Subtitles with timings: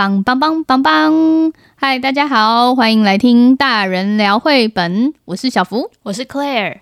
[0.00, 1.52] 棒棒棒棒棒！
[1.74, 5.12] 嗨，大家好，欢迎来听大人聊绘本。
[5.26, 6.78] 我是小福，我是 Claire。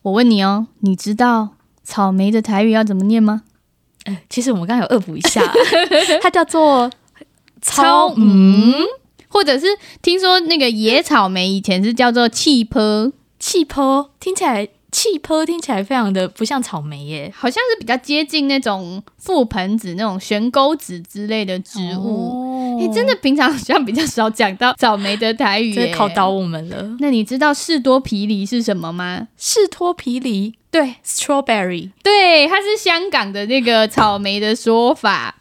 [0.00, 1.50] 我问你哦，你知道
[1.84, 3.42] 草莓的台语要怎么念吗？
[4.06, 5.42] 呃，其实我们刚刚有恶补一下，
[6.22, 6.90] 它叫做
[7.60, 8.72] 超嗯，
[9.28, 9.66] 或者是
[10.00, 12.80] 听说那个野草莓以前是叫做气泡，
[13.38, 14.66] 气泡听起来。
[15.00, 22.76] 气泡听起来非常的不像草莓耶，好像是比较接近那种覆盆子、那种悬钩子之类的植物。
[22.78, 26.96] 哎、哦欸，真的平常好像比较少讲到草莓的台语耶，考倒我们了。
[26.98, 29.28] 那你知道士多啤梨是什么吗？
[29.38, 35.36] 士多啤梨，对，strawberry，对，它是香港的那个草莓的说法，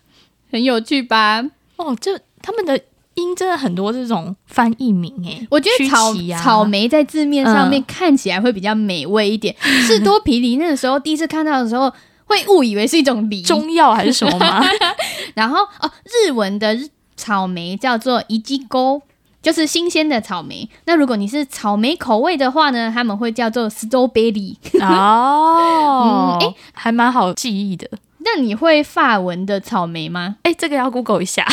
[0.50, 1.44] 很有趣吧？
[1.76, 2.80] 哦，这他们的。
[3.19, 9.55] 音真的很多这种翻译名哎，我觉得草、啊、草莓在字面上面看起来会比较美味一点。
[9.61, 11.93] 士、嗯、多啤梨那个时候第一次看到的时候，
[12.25, 14.65] 会误以为是一种梨中药还是什么吗？
[15.35, 16.77] 然后哦，日文的
[17.17, 19.03] 草莓叫做いちご，
[19.41, 20.69] 就是新鲜的草莓。
[20.87, 27.89] 那如果你是草莓口味的话呢，他们会叫做 strawberry 哦， 哎、嗯欸，还蛮好记忆的。
[28.36, 30.38] 那你会发文的草莓吗？
[30.44, 31.46] 哎、欸，这个要 Google 一下。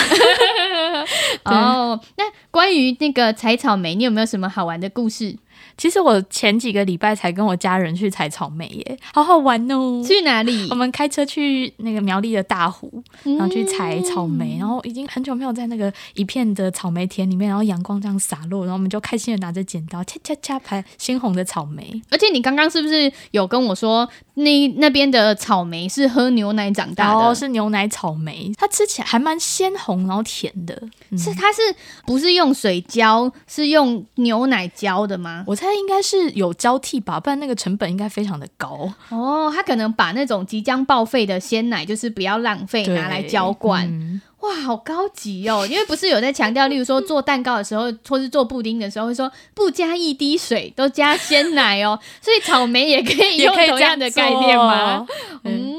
[1.45, 5.37] 哦，oh, 那关于那个采草莓，你有没有什么好玩的故事？
[5.77, 10.03] 其实我前几个礼拜才跟我家人去采草莓耶，好好玩哦！
[10.07, 10.69] 去哪里？
[10.71, 22.01] 我们开车去那个苗栗的大湖，然后去采草莓，嗯、然后已经很久没有在那个一片的草莓田里面，然后阳光这样洒落，然后我们就开心的拿着剪刀，恰恰恰拍鲜红的草莓。
[22.11, 27.21] 而且你刚刚是不是有跟我说，那那边的草莓是喝牛奶长大的？
[27.21, 30.75] 哦，是牛奶草莓，它吃起来还蛮鲜红，然后甜的。
[31.11, 31.61] 嗯、是它是
[32.07, 35.45] 不是用水浇，是用牛奶浇的吗？
[35.47, 35.73] 我猜。
[35.73, 39.53] 它应该是有交替吧，不然那个成本应该非常的高哦。
[39.53, 43.85] 他可能把那种即将报废的鲜奶，就是不要浪费，拿来浇灌。
[43.89, 45.67] 嗯、哇，好高级哦！
[45.69, 51.99] 因为不是有在强调，例如说做蛋糕的时候，或是做布丁的时候，会说不加一滴水，都加鲜奶哦。
[52.23, 55.05] 所以草莓也可以用同样的概念吗？
[55.43, 55.75] 嗯，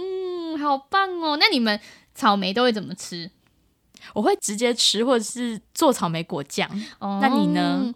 [0.53, 1.37] 嗯，好棒哦。
[1.39, 1.79] 那你们
[2.13, 3.31] 草莓都会怎么吃？
[4.13, 6.69] 我会直接吃，或者是做草莓果酱。
[6.99, 7.93] 哦、那你呢？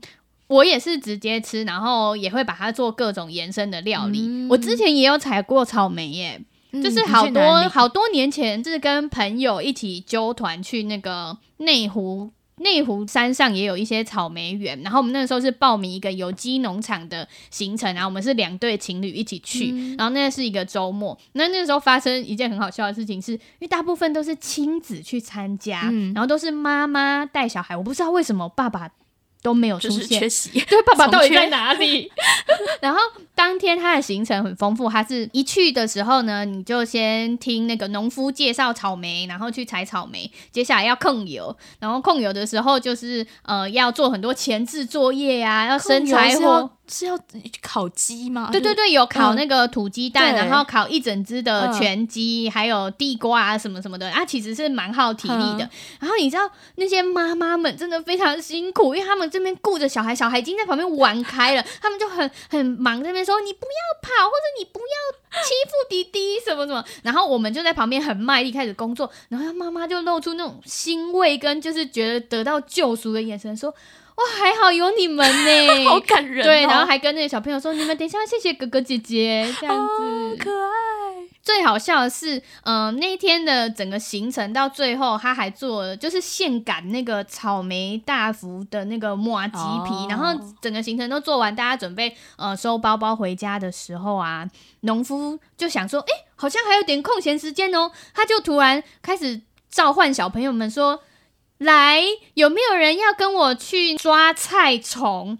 [0.52, 4.20] 我也是直接吃，然后也会把它做各种延伸的料理。
[4.28, 6.42] 嗯、我之前也有采过草莓耶，
[6.74, 14.78] 嗯、就是好多好多年前，就是跟朋友一起揪团去那个内湖，内湖山上也有一些草莓园。
[14.84, 19.72] 然后我们那个时候是报名一个有机农场的行程，然后我们是两对情侣一起去。
[19.72, 27.78] 嗯、然后那是一个周末，那那个时候发生一件很好笑的事情是，是因为大部分都是亲子去参加，嗯、然后都是妈妈带小孩。
[27.78, 28.92] 我不知道为什么爸爸。
[29.42, 30.50] 都没有出现，缺席。
[30.70, 32.12] 对，爸爸到底在哪里？
[32.82, 33.00] 然后
[33.36, 40.32] 当天他的行程很丰富，他是一去的时候呢，你就先听那个农夫介绍草莓，然后去采草莓。
[40.52, 46.72] 接下来要控油，然后控油的时候就是呃要做很多前置作业呀、啊，要生柴火。
[46.94, 47.18] 是要
[47.62, 48.50] 烤鸡吗？
[48.52, 55.64] 对对对，有烤那个土鸡蛋，嗯、然后烤一整只的全鸡，嗯、还有地瓜啊什么什么的啊，其实是蛮耗体力的。
[55.64, 55.70] 嗯、
[56.02, 66.84] 然后你知道那些妈妈们真的非常辛苦，因为他们这边顾着小孩，小孩已经在旁边玩开了，他们就很很忙，这边说你不要跑，或者你不要欺负弟弟什么什么。
[67.04, 73.74] 然后我们就在旁边很卖力开始工作，然后妈妈就露出那种欣慰跟就是觉得得到救赎的眼神，说。
[74.14, 76.44] 哇，还好有你们呢， 好感人哦。
[76.44, 81.11] 对，然后还跟那个小朋友说：“你们等一下，谢谢哥哥姐姐。”这样子，好可爱。
[81.44, 90.28] 最好笑的是，嗯、呃，那一天的整个行程到最后，他还做了就是现擀那个草莓大福的那个麻糬皮，哦、然后
[90.62, 94.48] 整个行程都做完，大家准备呃收包包回家的时候啊，
[94.82, 101.04] 农夫就想说：“哎，好像还有点空闲时间哦。”他就突然开始召唤小朋友们说。
[101.62, 102.02] 来，
[102.34, 105.38] 有没有人要跟我去抓菜虫？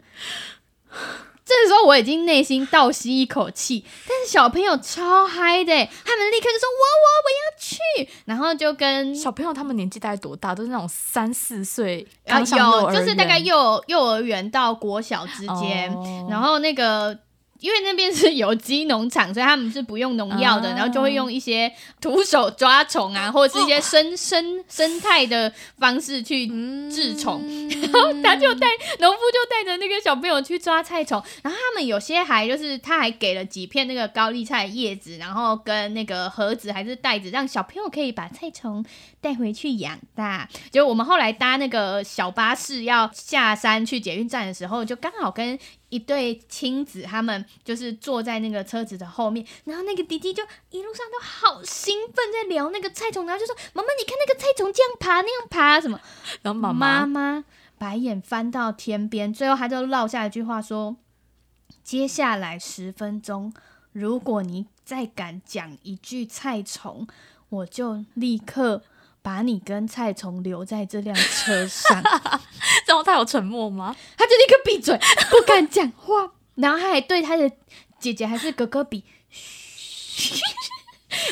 [1.64, 5.74] 这时候我已经内心倒吸一口气，但是小朋友超嗨的，
[6.06, 10.56] 他们立刻就说：“我我我要去！”然后就跟小朋友他们年纪大概多大？
[10.56, 17.18] 都是那种三四岁，啊，有就是大概幼幼儿园到国小之间，哦、然后那个。
[17.62, 21.72] 因为那边是有机农场，所以他们是不用农药的，然后就会用一些
[22.02, 26.48] 徒手抓虫啊，或者是一些生生生态的方式去
[26.90, 27.42] 治虫。
[27.70, 28.68] 然后他就带
[29.00, 38.84] 农夫就带着那个小朋友去抓菜虫，然后他们有些还就是他还给了几片那个高丽菜叶子，然后跟那个盒子还是袋子，让小朋友可以把菜虫
[39.22, 40.50] 带回去养大。
[40.72, 45.60] 结果我们后来搭那个小巴士要下山去捷运站的时候，就刚好跟。
[45.92, 56.00] 一对亲子，他们就是坐在那个车子的后面，然后那个弟弟就一路上都好兴奋，在聊那个菜虫，然后就说：“妈妈，你看那个菜虫这样爬那样爬什么？”
[56.42, 57.46] 然后妈妈妈妈
[57.78, 60.96] 白眼翻到天边，最后他就落下一句话说
[61.84, 63.54] ：“接下来十分钟，
[63.92, 67.06] 如果你再敢讲一句菜虫，
[67.50, 68.82] 我就立刻。”
[69.22, 72.02] 把你跟蔡崇留在这辆车上，
[72.88, 73.96] 然后他有沉默吗？
[74.18, 74.98] 他就立刻闭嘴，
[75.30, 76.32] 不敢讲话。
[76.56, 77.50] 然后他还对他的
[78.00, 80.42] 姐姐还是哥哥比嘘，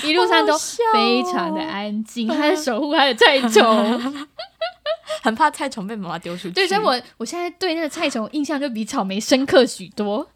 [0.03, 0.57] 一路上都
[0.93, 4.27] 非常的安静，他在守护他的蔡崇，
[5.21, 6.51] 很怕蔡崇被妈妈丢出去。
[6.51, 10.29] 对，所以我我现在对那个蔡崇印象就比草莓深刻许多。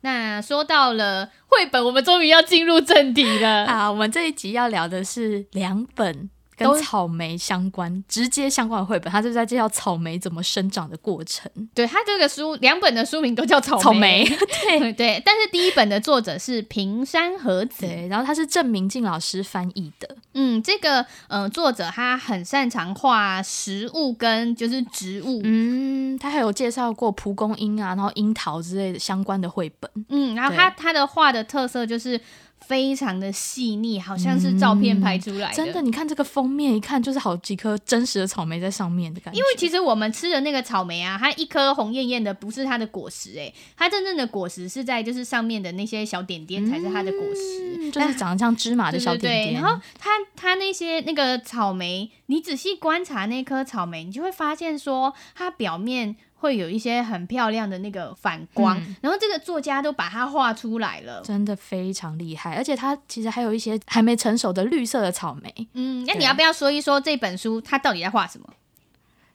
[0.00, 3.90] 那说到了绘本，我们终于要进入正题了啊！
[3.90, 6.28] 我们这一集要聊的是两本。
[6.56, 11.50] 跟草莓相关、直接相关的绘本，它就是在介绍草莓怎么生长的过程。
[11.74, 13.82] 对，它这个书两本的书名都叫草莓。
[13.82, 14.24] 草莓，
[14.78, 15.22] 对 对。
[15.24, 20.16] 但是第一本的作者是平山和子，对，然后他是郑明静老师翻译的。
[20.34, 25.40] 嗯，这个嗯、呃、作者他很擅长画食物跟就是植物。
[25.44, 29.90] 嗯，他还有介绍过蒲公英啊，然后樱桃之类的相关的绘本。
[30.08, 32.20] 嗯，然后他他的画的特色就是。
[32.66, 35.54] 非常的细腻，好像是照片拍出来的。
[35.54, 39.38] 嗯、真的，你看这个封面，一看就是好几颗真实的草莓在上面的感觉。
[39.38, 49.44] 因为其实我们吃的那个草莓啊，它一颗红艳艳的，不是它的果实，哎，它真正的果实是在就是上面的那些小点点才是它的果实，嗯、就是长得像芝麻的小点点。
[49.44, 56.16] 对对对，然后它它那些那个草莓，你仔细观察那颗草莓，你就会发现说它表面。
[56.44, 62.54] 会有一些很漂亮的那个反光，嗯，然后这个作家都把它画出来了，真的非常厉害。
[62.54, 65.68] 而且它其实还有一些还没成熟的绿色的草莓。
[65.72, 68.46] 嗯，那你要不要说一说这本书它到底在画什么？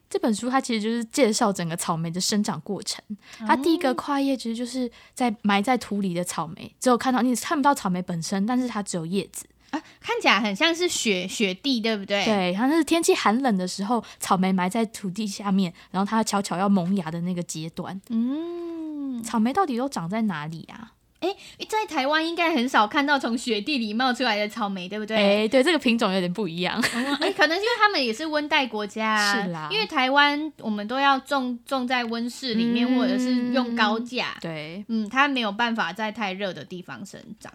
[0.08, 3.02] 这本书它其实就是介绍整个草莓的生长过程。
[3.40, 9.46] 它第一个跨页其实就是在埋在土里的草莓，只有看到你看不到草莓本身，但是它只有叶子。
[9.70, 12.24] 啊，看起来很像是雪雪地，对不对？
[12.24, 18.00] 对，它是天气寒冷的时候，草莓埋在土地下面，然后它悄悄要萌芽的那个阶段。
[18.10, 20.92] 嗯，草莓到底都长在哪里啊？
[21.20, 21.28] 哎，
[21.68, 25.16] 在台湾应该很少看到从雪地里冒出来的草莓，对不对？
[25.42, 26.80] 哎，对，这个品种有点不一样。
[26.94, 29.68] 哎、嗯， 可能是因为他们也是温带国家，是啦。
[29.70, 34.38] 因为台湾我们都要种种在温室里面，嗯、或者是用高架。
[34.40, 37.52] 对，嗯，它没有办法在太热的地方生长。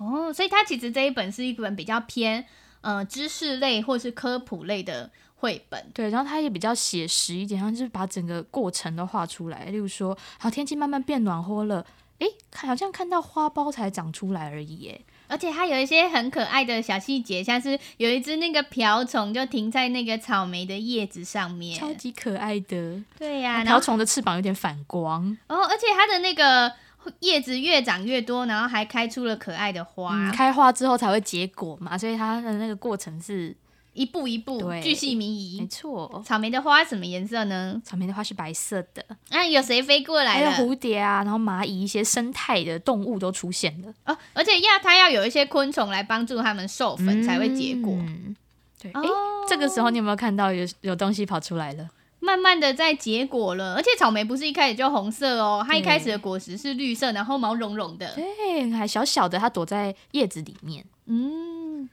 [0.00, 2.42] 哦，所以它其实这一本是一本比较偏
[2.80, 9.66] 呃知识类或是科普类的绘本，对，然后它也比较写实一点，然后就是把整个过程都画出来。
[9.66, 11.84] 例如说，好，天气慢慢变暖和了，
[12.20, 23.02] 诶，看好像看到花苞才长出来而已，诶，而且它有一些很可爱的小细节，像是有一只那个瓢虫就停在那个草莓的叶子上面，超级可爱的。
[23.18, 26.72] 对呀、啊，瓢虫的翅膀有点反光哦，而且它的那个。
[27.20, 30.14] 叶子越长越多，然后还开出了可爱的花。
[30.14, 33.56] 嗯、开花之后才会结果嘛，所以它的那个过程是
[33.92, 35.60] 一步一步，巨细靡遗。
[35.60, 36.22] 没错。
[36.24, 37.80] 草莓的花什么颜色呢？
[37.84, 39.04] 草莓的花是白色的。
[39.30, 40.50] 啊，有谁飞过来了？
[40.50, 43.92] 还有蝴蝶啊，然后蚂蚁，一些生态的动物都出现了。
[44.06, 47.92] 哦，而且要它要有一些昆虫来帮助它们授粉，才会结果。
[47.92, 48.36] 嗯、
[48.80, 49.10] 对，哎、哦，
[49.48, 51.88] 这个时候你有没有看到有有东西跑出来了？
[52.20, 60.84] 慢慢的在结果了，而且草莓不是一开始就红色哦，它一开始的果实是绿色，然后毛茸茸的，对，还小小的，它躲在叶子里面。
[61.06, 61.88] 嗯，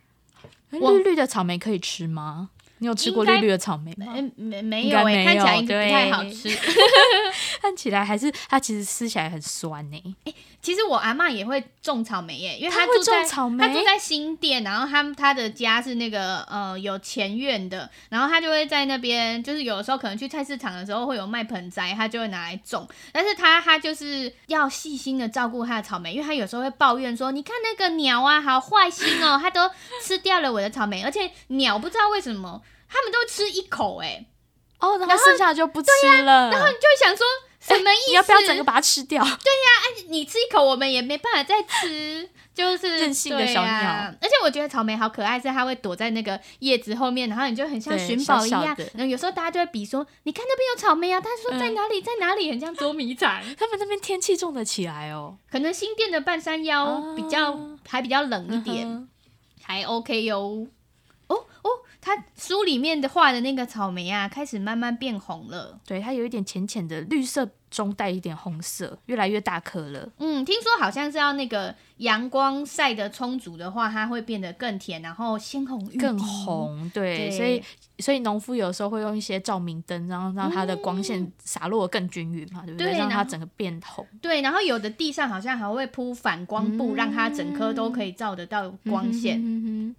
[0.69, 2.49] 绿绿的草莓可以吃吗？
[2.79, 4.13] 你有吃过绿绿的草莓吗？
[4.13, 6.49] 没没没有哎，看起来应该不太好吃。
[7.61, 10.15] 看起来还是它其实吃起来很酸呢。
[10.25, 22.87] 哎，其实我阿嬷也会种草莓耶，因为她住在她住在新店，然后她她的家是那个呃有前院的，然后她就会在那边，就是有的时候可能去菜市场的时候会有卖盆栽，她就会拿来种。
[23.11, 29.69] 但是她她就是要细心的照顾她的草莓，因为她有时候会抱怨说，你看那个鸟啊，好坏心哦，它都
[30.03, 32.61] 吃掉了我的草莓，而且鸟不知道为什么。
[32.89, 34.25] 他们都吃一口哎、欸，
[34.79, 35.89] 哦，然后剩下就不吃
[36.23, 36.49] 了。
[36.51, 37.25] 然后你就会想说，
[37.59, 38.09] 什么意思？
[38.09, 39.21] 你要不要整个把它吃掉？
[39.23, 44.13] 对呀、啊，哎，你吃一口，我们也没办法再吃， 就是任性的小鸟、啊。
[44.21, 48.61] 而且我觉得草莓好可爱，是它会躲在那个叶子后面，然后你就很像寻宝一样。
[48.61, 53.41] 小小然后有时候大家就会比说，你看那边有草莓啊，他说在哪里，在哪里，很像捉迷藏。
[53.57, 59.03] 他们那边天气种得起来哦，可能新店的半山腰比较、啊、还比较冷一点，啊、
[59.61, 60.67] 还 OK 哟。
[62.07, 65.77] 它书里面的画的那个草莓啊，开始慢慢变红了。
[65.85, 70.07] 对，它有一点浅浅的绿色中带一点红色，越来越大颗了。
[70.19, 75.97] 嗯，听说好像是要那个阳光晒得充足的话，它会变得更甜，然后鲜红欲滴。
[75.97, 77.61] 更红，对，对，所以
[77.99, 82.91] 所以农夫有时候会用一些照明灯，然后让它的光线洒落更均匀嘛，嗯、对不对？
[82.91, 84.07] 对，让它整个变红。
[84.21, 89.41] 对，然后有的地上好像还会铺反光布，嗯、让它整颗都可以照得到光线。
[89.43, 89.95] 嗯哼。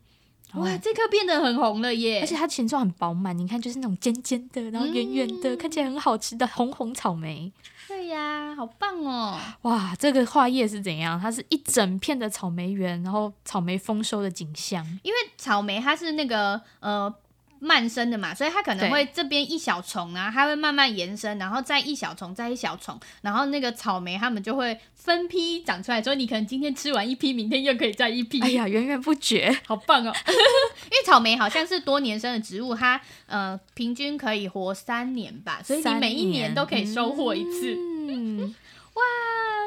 [0.55, 2.21] 哇，这颗变得很红了耶！
[2.21, 7.53] 而且它形状很饱满，你看就是那种尖尖的，然后圆圆的，嗯、看起来很好吃的红红草莓。
[7.87, 9.39] 对呀，好棒哦！
[9.63, 11.21] 哇，这个画页是怎样？
[11.21, 14.85] 它是一整片的草莓园，然后草莓丰收的景象。
[15.03, 17.15] 因为草莓它是那个呃。
[17.61, 28.41] 慢生的嘛，所以它可能会这边一小丛啊，它会慢慢延伸，然后再一小丛，再一小丛，然后那个草莓它们就会分批长出来，所以你可能今天吃完一批，明天又可以再一批。
[28.41, 30.13] 哎呀， 源源不绝，好棒哦！
[30.27, 37.75] 因为草莓好像是多年生的植物，它呃平均可以活三年吧，所以你每一年都可以收获一次。
[37.77, 38.55] 嗯，
[38.95, 39.03] 哇，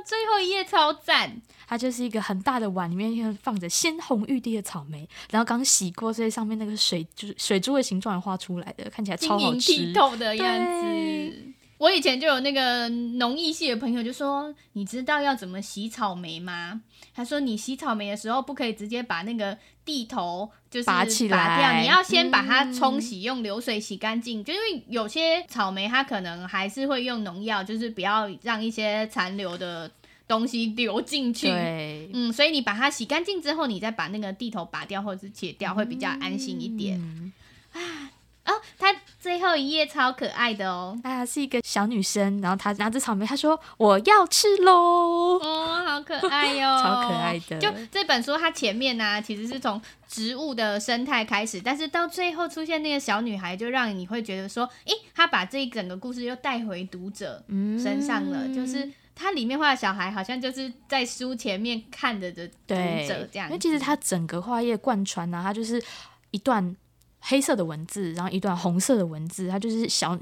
[0.06, 1.42] 最后一页超赞。
[1.72, 11.54] 它就是一个很大的碗，里面放着鲜红欲滴的草莓，然后刚洗过，所以上面那个水就是水珠的形状画出来的，看起来超好吃，透的样子。
[11.78, 16.82] 我以前就有那个农艺系的朋友就说：“你知道要怎么洗草莓吗？”
[17.16, 24.44] 他说：“你洗草莓的时候不可以直接把那个地头就是拔起来，你要先把它冲洗，用流水洗干净。
[24.44, 29.90] 就因为有些草莓它可能还是会用农药，就是不要让一些残留的
[30.32, 31.48] 东西流进去。
[31.48, 36.98] 对，嗯，所以你把它洗干净之后，你再把那个地头拔掉或者是切掉，会比较安心一点。
[36.98, 37.34] 嗯”
[37.74, 38.12] 啊。
[38.44, 41.00] 哦，它最后一页超可爱的哦！
[41.04, 47.60] 啊，是一个小女生，然后她拿着草莓，她说：“我要吃喽！”哦，好可爱哟、哦， 超可爱的。
[47.60, 58.48] 就这本书，它前面呢、啊，其实是从植物的生态开始，但是到最后出现那个小女孩，就让你会觉得说，诶，她把这一整个故事又带回读者身上了。
[58.48, 62.76] 嗯、就是它里面画的小孩，好像就是在书前面看着的读
[63.08, 63.48] 者这样。
[63.50, 65.84] 因为其实它整个画页贯穿啊，它就是
[66.32, 66.76] 一段。
[67.24, 70.18] 黑色的文字，然后一段红色的文字，它就是小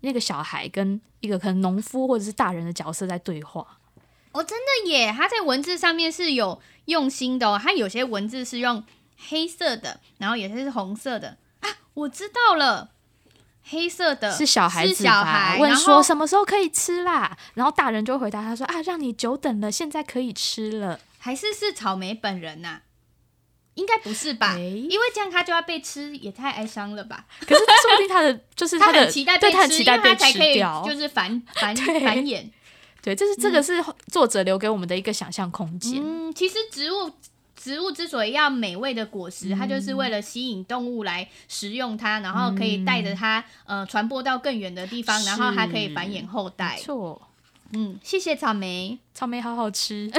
[0.00, 3.66] 那个小孩跟一个可能农夫或者是大人的角色在对话。
[4.32, 5.10] 哦，真的耶！
[5.16, 7.58] 他在文字上面是有用心的哦。
[7.58, 8.84] 他有些文字是用
[9.16, 11.70] 黑色的，然后有些是红色的啊。
[11.94, 12.90] 我知道了，
[13.64, 21.00] 黑色的是小孩子，是小孩问说什么时候可以吃啦，然后大人就回答他说啊，让你久等了，现在可以吃了。
[21.18, 22.82] 还是是草莓本人呐、啊？
[23.74, 24.52] 应该不是吧？
[24.54, 27.24] 欸、因为这样他就要被吃，也太哀伤了吧？
[27.40, 32.50] 可是说不定他的就是他的期待被吃，他期待被吃掉，就是繁繁 繁衍。
[33.00, 36.00] 对，这是这个是作者留给我们的一个想象空间。
[36.00, 37.10] 嗯，其实植物
[37.62, 46.76] 植物之所以要美味的果实，嗯、它就是为了吸引动物来食用它，然后可以带着它呃传播到更远的地方，然后还可以繁衍后代。
[46.82, 47.22] 错。
[47.74, 50.10] 嗯，谢谢草莓，草莓好好吃。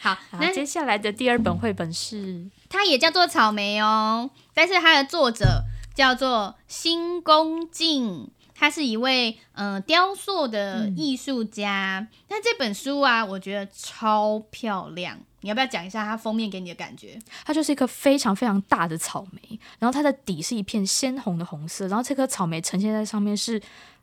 [0.00, 5.62] 好， 好，那接下来的第二本绘本是，它也叫做草莓哦，但是它的作者
[5.94, 12.06] 叫做新宫静，他是一位嗯、呃、雕塑的艺术家。
[12.28, 15.20] 那、嗯、这本书啊，我觉得超漂亮。
[15.40, 17.18] 你要不要讲一下它封面给你的感觉？
[17.44, 23.60] 它就是一颗非常非常大的草莓，然后它的底是一片鲜红的红色，然后这颗草莓呈现在上面是。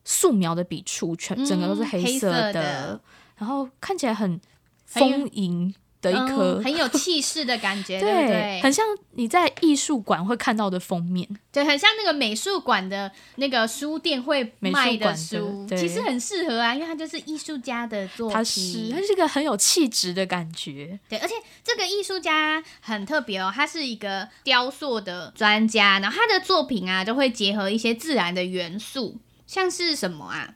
[0.08, 3.02] 素描的笔触，全整个都是黑色的，嗯、黑色的，
[3.38, 4.40] 然后看起来很
[4.86, 5.74] 丰盈
[6.06, 8.62] 的一颗，很，很有气势的感觉， 对，对不对？
[8.62, 21.34] 很像你在艺术馆会看到的封面，对，很像那个美术馆的那个书店会卖的书，的其实很适合啊，因为它就是艺术家的作品，它是，它是一个很有气质的感觉，对，而且
[21.64, 29.18] 这个艺术家很特别哦，他是一个雕塑的专家，然后他的作品啊，都会结合一些自然的元素。
[29.48, 30.56] 像是什么啊？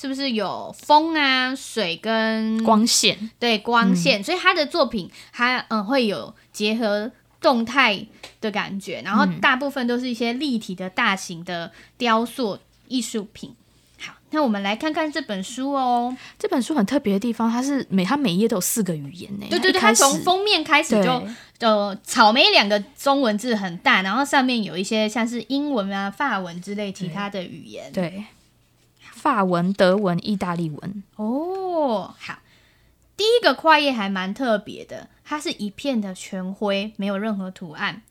[0.00, 3.30] 是不是有风啊、水跟光线？
[3.40, 4.20] 对，光线。
[4.20, 8.06] 嗯、所以他的作品，还嗯会有结合动态
[8.40, 13.52] 的感觉，然后大部分都是一些立体的大型的雕塑艺术品。
[13.98, 16.16] 好，那我们来看看这本书哦。
[16.38, 19.46] 这本书很特别的地方，它是每它每页都有四个语言呢。
[19.50, 21.26] 对对对，它从封面开始就
[21.58, 27.90] 呃草莓两个中文字很大，然后上面有一些像是英文啊、法文之类其他的语言。
[27.92, 28.08] 对。
[28.08, 28.24] 对
[29.18, 32.38] 法文、德文、意大利文哦，好，
[33.16, 38.02] 第一个跨页还蛮特别的，它是一片的全灰，没有任何图案。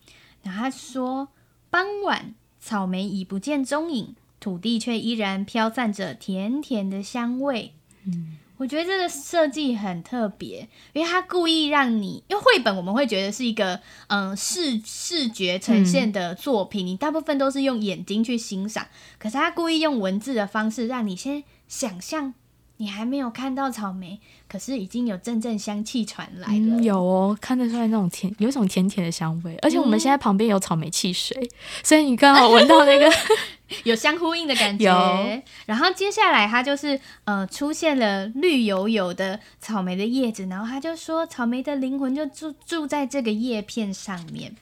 [0.43, 1.29] 然后他说，
[1.69, 7.73] 傍晚，草莓已不见踪影，土地却依然飘散着甜甜的香味。
[8.05, 18.87] 嗯，我觉得这个设计很特别，因为他故意让你，因为绘本我们会觉得是一个嗯视视觉呈现的作品，嗯，你大部分都是用眼睛去欣赏，
[19.19, 22.33] 可是他故意用文字的方式让你先想象，
[22.77, 26.53] 你还没有看到草莓，可是已经有阵阵香气传来了。
[26.53, 31.49] 嗯，有哦，看得出来那种甜，有一种甜甜的香味，而且我们现在旁边有草莓汽水，嗯，
[31.83, 33.11] 所以你刚好闻到那个。
[33.83, 44.55] 有相呼应的感觉，然后接下来它就是呃出现了绿油油的草莓的叶子，然后他就说草莓的灵魂就住住在这个叶片上面。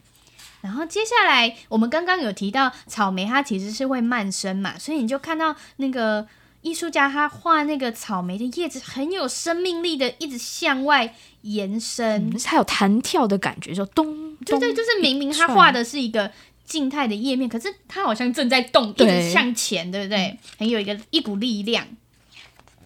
[0.61, 6.25] 然后接下来我们刚刚有提到草莓它其实是会蔓生嘛，所以你就看到那个
[6.65, 16.31] 艺术家他画那个草莓的叶子很有生命力的一直向外延伸，嗯、还有弹跳的感觉，就咚，咚，对对，就是明明他画的是一个。
[16.65, 20.35] 静态的页面，可是它好像正在动，一直向前，对不对？
[20.57, 21.85] 很有一个一股力量。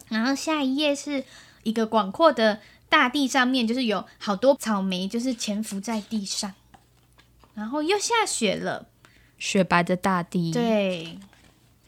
[0.10, 1.24] 然后下一页是
[1.64, 2.60] 一个广阔的
[2.90, 6.54] 大地上面，就是有好多草莓，就是潜伏在地上。
[7.54, 8.90] 然后又下雪了，
[9.38, 10.52] 雪白的大地。
[10.52, 11.18] 对。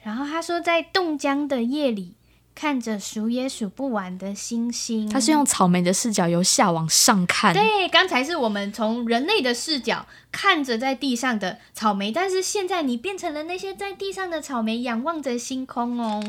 [0.03, 2.15] 然后他说，在冻僵的夜里。
[2.53, 7.53] 看着数也数不完的星星，他是用草莓的视角由下往上看。
[7.53, 16.21] 对，刚才是我们从人类的视角看着在地上的草莓，但是现在你变成了那些在地上的草莓，仰望着星空哦。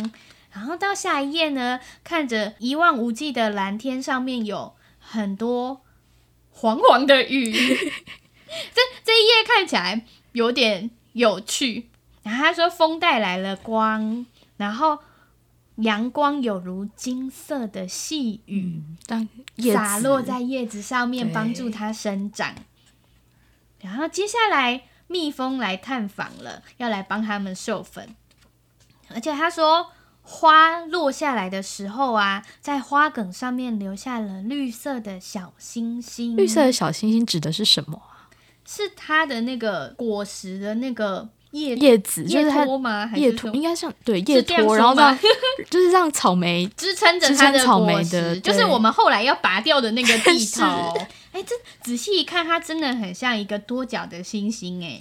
[0.52, 5.82] 然后到下一页呢，看着一望无际的蓝天，上面有很多
[6.50, 7.52] 黄黄的雨。
[7.52, 11.88] 这这一页看起来有点有趣。
[12.22, 14.26] 然后他说，风带来了光，
[14.56, 14.98] 然后。
[15.76, 19.28] 阳光有如金色的细雨，嗯、
[19.72, 22.54] 洒落在叶子上面，帮助它生长。
[23.80, 28.14] 然后接下来，蜜蜂来探访了，要来帮他们授粉。
[29.08, 36.36] 而且他说，花落下来的时候啊，在花梗上面留下了绿色的小星星。
[36.36, 38.28] 绿色的小星星指的是什么啊？
[38.66, 41.30] 是它的那个果实的那个。
[41.52, 42.66] 叶叶子就是它
[43.14, 45.18] 叶托，应该像对叶托，然后让
[45.71, 50.64] 就是让草莓 支撑着它的果实，就是我们后来要拔掉的那个 地头。
[51.32, 55.00] 哎、欸，这仔细一看，它真的很像一个多角的星星，哎，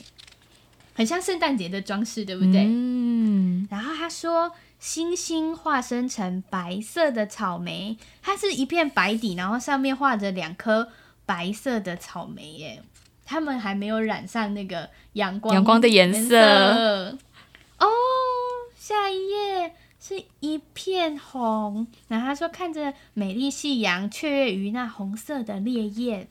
[0.93, 2.63] 很像圣诞节的装饰，对不对？
[2.65, 3.67] 嗯。
[3.69, 10.89] 然后他说，星星化身成白色的草莓，它是一片白底，然后上面画着两颗
[11.25, 12.81] 白色的草莓，耶。
[13.31, 17.17] 他们还没有染上那个阳光阳光的颜色
[17.77, 17.87] 哦。
[18.77, 26.27] 下一页是一片红，然后他说看着美丽夕阳雀跃于那红色的烈焰，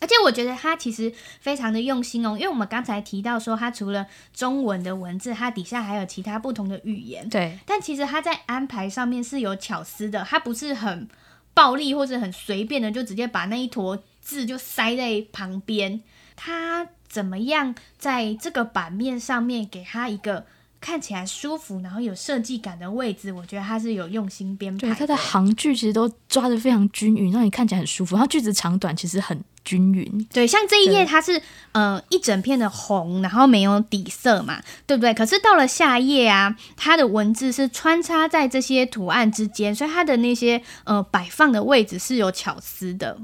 [0.00, 11.06] 而且我觉得他其实非常的用心哦，因为我们刚才提到说他除了中文的文字，他底下还有其他不同的语言，对，但其实他在安排上面是有巧思的，他不是很
[11.52, 14.02] 暴力或者很随便的就直接把那一坨。
[14.20, 16.00] 字就塞在旁边，
[16.36, 20.46] 他怎么样在这个版面上面给他一个
[20.80, 23.32] 看起来舒服，然后有设计感的位置？
[23.32, 24.94] 我觉得他是有用心编排的。
[24.94, 28.14] 对，他的行距其实都抓的非常均匀，让你看起来很舒服。
[28.14, 30.26] 然后句子长短其实很均匀。
[30.32, 35.12] 对，像这一页它是呃一整片的红，然后没有底色嘛，对不对？
[35.12, 43.18] 可是到了下一页啊，它的文字是穿插在这些图案之间，所以它的那些呃摆放的位置是有巧思的。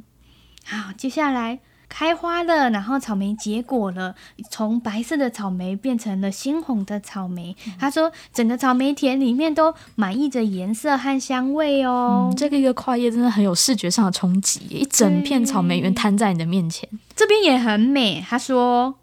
[0.68, 4.16] 好，接下来开花了，然后草莓结果了，
[4.50, 7.56] 从白色的草莓变成了鲜红的草莓。
[7.64, 12.28] 嗯、他说，整个草莓田里面都满溢着颜色和香味哦。
[12.32, 16.88] 嗯、这个一个跨页真的很有视觉上的冲击，一整片草莓园摊在你的面前。
[17.14, 18.20] 这边也很美。
[18.28, 18.96] 他说，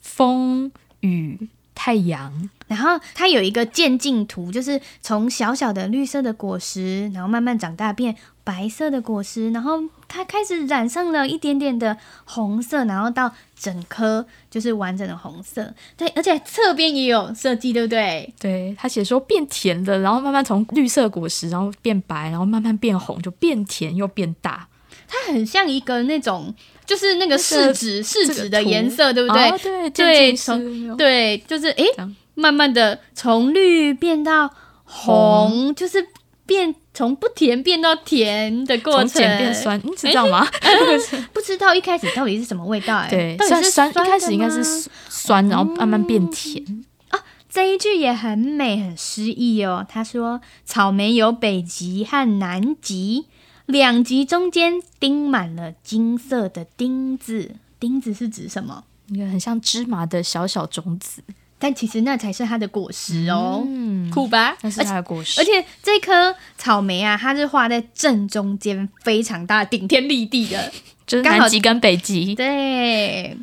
[0.00, 9.82] 风雨太阳，然后它有一个渐进图，就是从小小的绿色的果实，然后慢慢长大变白色的果实，然后。
[10.12, 15.72] 它开始染上了一点点的红色，然后到整颗就是完整的红色。
[15.96, 18.34] 对，而且侧边也有设计，对不对？
[18.40, 24.66] 对，他写说变甜了，然后慢慢从绿色果实，然后变白，然后慢慢变红，就变甜又变大。
[25.06, 26.52] 它很像一个那种，
[26.84, 29.48] 就是那个试纸试纸的颜色，对不对？
[29.48, 31.86] 哦、对对，从对，就是诶，
[32.34, 34.48] 慢慢的从绿变到
[34.84, 36.04] 红，红就是。
[36.50, 40.44] 变从不甜变到甜的过程，从碱变酸，你知道吗？
[41.32, 43.36] 不知道一开始到底是什么味道哎、欸。
[43.38, 44.64] 对，酸酸，一开始应该是
[45.08, 46.84] 酸，然后慢慢变甜。
[47.10, 49.86] 啊、哦，这一句也很美，很诗意哦。
[49.88, 53.26] 他说：“草莓有北极和南极，
[53.66, 57.54] 两极中间钉满了金色的钉子。
[57.78, 58.82] 钉子是指什么？
[59.06, 61.22] 一个很像芝麻的小小种子。”
[61.60, 64.56] 但其实那才是它的果实哦，嗯，酷吧？
[64.62, 65.40] 那是它的果实。
[65.40, 70.72] 而且这颗草莓啊，它是画在正中间，非常大，顶天立地的，
[71.06, 72.34] 就是南极跟北极。
[72.34, 73.36] 对。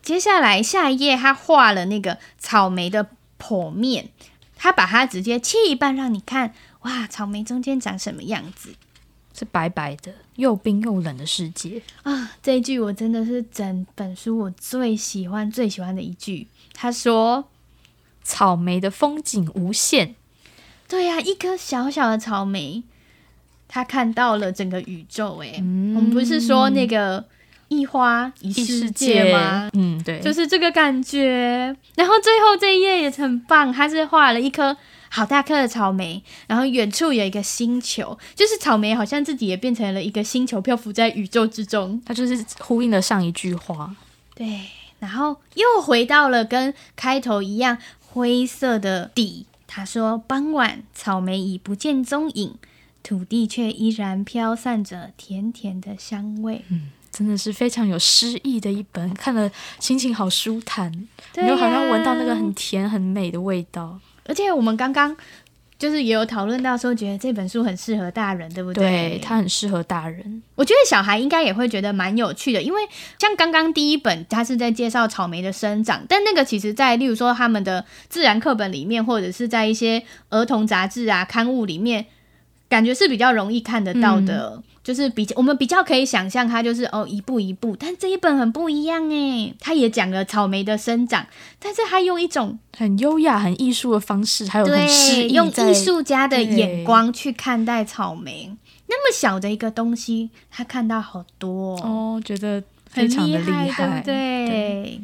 [0.00, 4.08] 接下来下一页，他画了那个草莓的剖面，
[4.56, 8.70] 他把它直接切一半让你看，哇，草莓中间长什么样子？
[9.38, 12.32] 是白白的，又冰又冷的世界啊！
[12.42, 16.48] 这一句我真的是整本书我最喜欢最喜欢的一句。
[16.72, 17.44] 他说
[18.24, 20.16] ：“草莓的风景无限。”
[20.88, 22.82] 对呀、啊，一颗小小的草莓，
[23.68, 25.38] 他看到了整个宇宙。
[25.44, 27.24] 哎、嗯，我们不是说那个
[27.68, 29.70] 一花一世界吗？
[29.74, 31.76] 嗯，对，就是这个感觉。
[31.94, 34.76] 然后最后这一页也很棒，他是画了一颗。
[35.10, 42.00] 好大颗的草莓，然后远处有一个星球，就是草莓好像自己也变成了一个星球，漂浮在宇宙之中。
[42.04, 43.94] 它就是呼应了上一句话。
[44.34, 44.68] 对，
[44.98, 49.46] 然后又回到了跟开头一样灰色的底。
[49.66, 52.54] 他说：“傍晚，草莓已不见踪影，
[53.02, 60.90] 土地却依然飘散着甜甜的香味。”嗯，真的是非常有诗意的一本，看了心情好舒坦，
[61.36, 64.00] 又好像闻到那个很甜很美的味道。
[64.28, 65.16] 而且我们刚刚
[65.78, 68.84] 就是也有讨论到说，觉得这本书很适合大人，对不对？
[68.84, 70.42] 对，它很适合大人。
[70.56, 72.82] 我觉得小孩应该也会觉得蛮有趣的，因为
[73.18, 82.06] 像刚刚第一本，它是在介绍草莓的生长，但那个其实在例如说他们的自然课本里面，或者是在一些儿童杂志啊、刊物里面，
[82.68, 84.54] 感觉是比较容易看得到的。
[84.56, 91.26] 嗯就是比较，我们比较可以想象它就是哦一步一步，但这一本很不一样诶，它也讲了草莓的生长，
[91.58, 98.50] 但是它用一种很优雅、很艺术的方式，还有很诗，用艺术家的眼光去看待草莓。
[98.86, 104.46] 那么小的一个东西，他看到好多哦，哦觉得非常的厉害，很厉害，对不对？
[104.46, 105.00] 对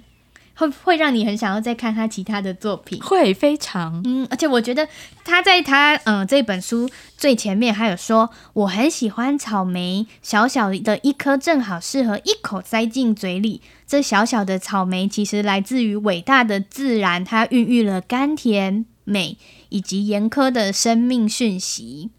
[0.55, 4.88] 会会让你很想要再看他其他的作品，会非常嗯，而且我觉得
[5.25, 13.61] 他在他嗯这本书最前面还有说，我很喜欢草莓，小小的一颗正好适合一口塞进嘴里。
[13.87, 19.37] 这小小的草莓其实来自于伟大的自然，它孕育了甘甜、美
[19.69, 22.11] 以及严苛的生命讯息。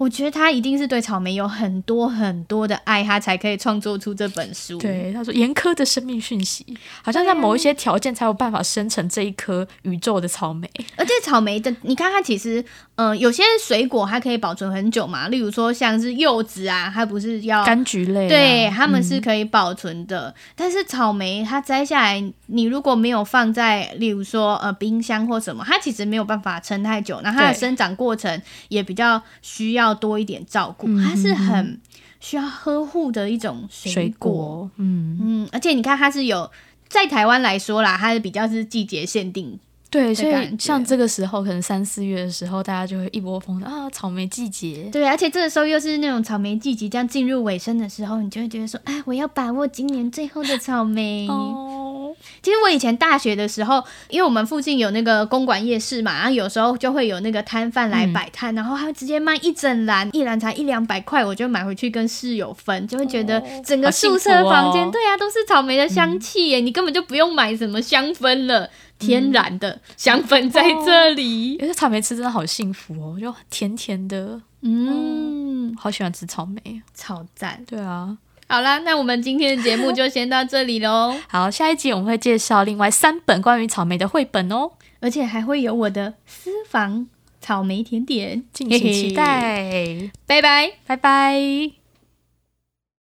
[0.00, 4.78] 我觉得他一定是对草莓有很多很多的爱，他才可以创作出这本书。
[4.78, 6.64] 对，他说严苛的生命讯息，
[7.02, 10.66] 好像在某一些条件才有办法生成这一颗宇宙的草莓。
[10.96, 20.28] 而且草莓的，你看它其实，嗯、呃，有些水果它可以保存很久嘛，例如说像是柚子啊，它不是要柑橘类、啊，对，它们是可以保存的。
[20.28, 27.20] 嗯、但是草莓它摘下来，你如果没有放在，例如说呃冰箱或什么，它其实没有办法撑太久。
[27.22, 29.89] 那它的生长过程也比较需要。
[29.94, 31.80] 多一点照顾，它是很
[32.20, 34.70] 需要呵护的一种水果。
[34.76, 36.50] 嗯嗯，而且你看，它是有
[36.88, 39.58] 在台湾来说啦，它是比较是季节限定。
[39.90, 44.88] 对，所以像这个时候，可能三四月的时候，大家就会一窝蜂的啊，草莓季节。
[44.92, 51.26] 对，而且这个时候又是那种草莓季即将进入尾声的时候，你就会觉得说，哎，我要把握今年最后的草莓。
[51.28, 51.69] 哦，
[52.42, 68.68] 其实我以前大学的时候，因为我们附近有那个公馆夜市嘛，然后有时候就会有那个摊贩来摆摊，嗯、然后他会直接卖一整篮，一篮才一两百块，我就买回去跟室友分，就会觉得整个宿舍房间，哦、对啊，都是草莓的香气耶，嗯、你根本就不用买什么香氛了。
[69.00, 77.64] 天然的香氛在这里，而且、草莓吃真的好幸福哦，就甜甜的，嗯，好喜欢吃草莓，超赞。
[77.66, 78.18] 对啊，
[78.50, 81.14] 好啦，那我们今天的节目就先到这里喽。
[81.30, 87.06] 好，下一集我们会介绍另外三本关于草莓的绘本哦，而且还会有我的私房
[87.40, 90.10] 草莓甜点，敬请期待。
[90.26, 91.79] 拜拜，拜拜。